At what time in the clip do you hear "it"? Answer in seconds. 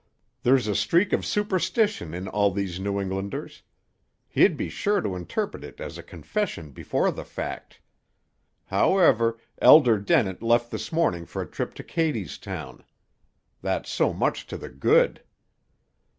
5.63-5.79